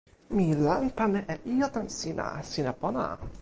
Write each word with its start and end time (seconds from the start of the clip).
mi 0.35 0.45
lanpan 0.65 1.13
e 1.31 1.35
ijo 1.53 1.67
tan 1.75 1.87
sina. 1.99 2.27
sina 2.51 2.71
pona! 2.81 3.05